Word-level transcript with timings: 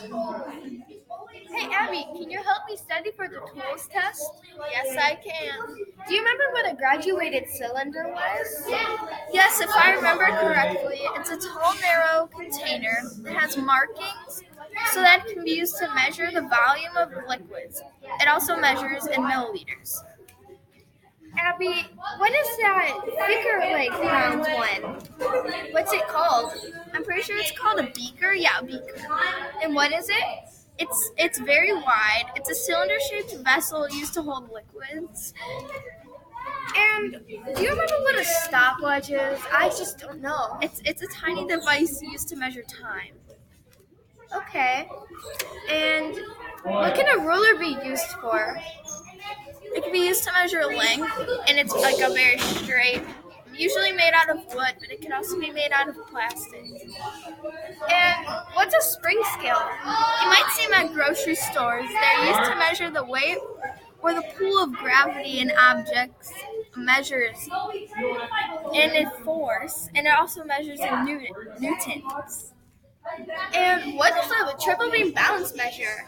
Hey 0.00 1.68
Abby, 1.74 2.04
can 2.12 2.30
you 2.30 2.42
help 2.42 2.62
me 2.68 2.76
study 2.76 3.10
for 3.16 3.26
the 3.28 3.38
tools 3.38 3.88
test? 3.90 4.22
Yes, 4.70 4.96
I 4.96 5.14
can. 5.16 5.58
Do 6.06 6.14
you 6.14 6.20
remember 6.20 6.44
what 6.52 6.70
a 6.72 6.76
graduated 6.76 7.48
cylinder 7.50 8.04
was? 8.08 8.64
Yes, 9.32 9.60
if 9.60 9.70
I 9.70 9.92
remember 9.94 10.26
correctly, 10.26 11.00
it's 11.16 11.30
a 11.30 11.36
tall, 11.38 11.74
narrow 11.82 12.26
container 12.28 13.02
that 13.22 13.34
has 13.34 13.56
markings 13.56 14.42
so 14.92 15.00
that 15.00 15.24
it 15.26 15.34
can 15.34 15.44
be 15.44 15.52
used 15.52 15.76
to 15.78 15.92
measure 15.94 16.30
the 16.30 16.42
volume 16.42 16.96
of 16.96 17.10
liquids. 17.28 17.82
It 18.20 18.28
also 18.28 18.56
measures 18.56 19.06
in 19.06 19.22
milliliters. 19.22 20.02
Abby, 21.38 21.86
what 22.18 22.32
is 22.32 22.56
that 22.58 23.00
thicker 23.04 23.58
like 23.72 23.92
round 24.00 24.40
one? 24.40 25.72
What's 25.72 25.92
it 25.92 26.06
called? 26.08 26.52
I'm 26.92 27.04
pretty 27.04 27.22
sure 27.22 27.36
it's 27.38 27.52
called 27.58 27.78
a 27.80 27.90
beaker. 27.94 28.32
Yeah, 28.32 28.58
a 28.58 28.64
beaker. 28.64 28.96
And 29.62 29.74
what 29.74 29.92
is 29.92 30.08
it? 30.08 30.24
It's 30.78 31.10
it's 31.16 31.38
very 31.38 31.72
wide. 31.72 32.24
It's 32.36 32.50
a 32.50 32.54
cylinder-shaped 32.54 33.36
vessel 33.44 33.88
used 33.90 34.14
to 34.14 34.22
hold 34.22 34.50
liquids. 34.52 35.34
And 36.76 37.12
do 37.26 37.62
you 37.62 37.70
remember 37.70 37.94
what 38.02 38.16
a 38.16 38.24
stopwatch 38.24 39.10
is? 39.10 39.40
I 39.52 39.68
just 39.70 39.98
don't 39.98 40.20
know. 40.20 40.58
It's 40.60 40.80
it's 40.84 41.02
a 41.02 41.08
tiny 41.08 41.46
device 41.46 42.00
used 42.02 42.28
to 42.28 42.36
measure 42.36 42.62
time. 42.62 43.14
Okay. 44.34 44.88
And 45.70 46.16
what 46.62 46.94
can 46.94 47.08
a 47.18 47.22
ruler 47.24 47.58
be 47.58 47.76
used 47.86 48.06
for? 48.20 48.60
It 49.88 49.92
be 49.92 50.00
used 50.00 50.22
to 50.24 50.32
measure 50.32 50.66
length, 50.66 51.10
and 51.48 51.58
it's 51.58 51.74
like 51.74 51.96
a 51.96 52.12
very 52.12 52.38
straight, 52.38 53.00
usually 53.54 53.92
made 53.92 54.12
out 54.12 54.28
of 54.28 54.44
wood, 54.54 54.74
but 54.78 54.90
it 54.90 55.00
can 55.00 55.14
also 55.14 55.40
be 55.40 55.50
made 55.50 55.72
out 55.72 55.88
of 55.88 55.96
plastic. 56.08 56.66
And 57.90 58.26
what's 58.52 58.74
a 58.74 58.82
spring 58.82 59.18
scale? 59.32 59.62
You 60.20 60.28
might 60.28 60.46
see 60.50 60.66
them 60.66 60.74
at 60.74 60.92
grocery 60.92 61.36
stores. 61.36 61.86
They're 61.88 62.26
used 62.26 62.50
to 62.50 62.56
measure 62.56 62.90
the 62.90 63.04
weight 63.04 63.38
or 64.02 64.12
the 64.12 64.24
pull 64.36 64.62
of 64.62 64.74
gravity 64.74 65.38
in 65.38 65.52
objects. 65.58 66.30
Measures 66.76 67.48
in 68.74 68.90
its 68.94 69.10
force, 69.24 69.88
and 69.94 70.06
it 70.06 70.12
also 70.12 70.44
measures 70.44 70.78
in 70.80 71.04
Newton, 71.06 71.34
newtons. 71.58 72.52
And 73.54 73.96
what 73.96 74.12
is 74.22 74.30
a 74.30 74.54
triple 74.62 74.90
beam 74.90 75.12
balance 75.12 75.56
measure? 75.56 76.04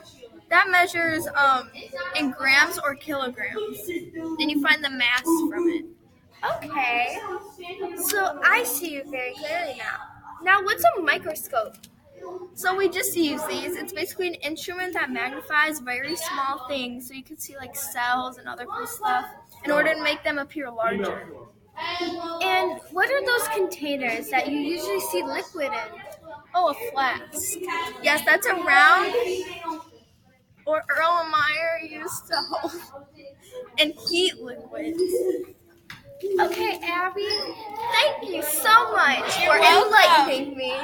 That 0.50 0.68
measures 0.68 1.26
um, 1.36 1.70
in 2.16 2.32
grams 2.32 2.78
or 2.78 2.94
kilograms. 2.96 3.86
Then 3.86 4.50
you 4.50 4.60
find 4.60 4.84
the 4.84 4.90
mass 4.90 5.22
from 5.22 5.68
it. 5.68 5.84
Okay. 6.56 7.18
So 8.08 8.40
I 8.44 8.64
see 8.64 8.94
you 8.94 9.04
very 9.10 9.32
clearly 9.34 9.78
now. 9.78 9.98
Now, 10.42 10.62
what's 10.62 10.82
a 10.96 11.02
microscope? 11.02 11.76
So 12.54 12.74
we 12.76 12.88
just 12.88 13.16
use 13.16 13.42
these. 13.46 13.76
It's 13.76 13.92
basically 13.92 14.28
an 14.28 14.34
instrument 14.34 14.92
that 14.94 15.10
magnifies 15.10 15.80
very 15.80 16.16
small 16.16 16.66
things, 16.68 17.08
so 17.08 17.14
you 17.14 17.22
can 17.22 17.38
see 17.38 17.56
like 17.56 17.74
cells 17.76 18.38
and 18.38 18.48
other 18.48 18.66
cool 18.66 18.86
stuff, 18.86 19.26
in 19.64 19.70
order 19.70 19.94
to 19.94 20.02
make 20.02 20.22
them 20.24 20.38
appear 20.38 20.70
larger. 20.70 21.28
And 22.42 22.78
what 22.90 23.10
are 23.10 23.24
those 23.24 23.48
containers 23.48 24.28
that 24.28 24.48
you 24.48 24.58
usually 24.58 25.00
see 25.00 25.22
liquid 25.22 25.72
in? 25.72 26.00
Oh, 26.54 26.70
a 26.70 26.90
flask. 26.90 27.58
Yes, 28.02 28.22
that's 28.26 28.46
a 28.46 28.54
round 28.54 29.14
or 30.70 30.82
Erlenmeyer 30.96 31.90
used 31.90 32.26
to 32.28 32.36
hold 32.48 32.72
and 33.78 33.92
heat 34.08 34.34
liquids. 34.40 35.02
Okay, 36.40 36.78
Abby, 36.84 37.26
thank 37.92 38.30
you 38.30 38.42
so 38.42 38.92
much 38.92 39.40
You're 39.42 39.54
for 39.54 39.60
welcome. 39.60 39.88
enlightening 40.30 40.56
me. 40.56 40.74